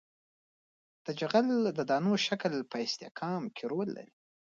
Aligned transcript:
د 1.05 1.07
جغل 1.19 1.47
د 1.77 1.79
دانو 1.89 2.13
شکل 2.27 2.53
په 2.71 2.77
استحکام 2.85 3.43
کې 3.55 3.63
رول 3.71 3.89
لري 3.97 4.13